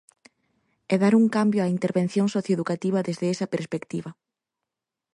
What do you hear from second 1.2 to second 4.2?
un cambio á intervención socioeducativa desde esa perspectiva.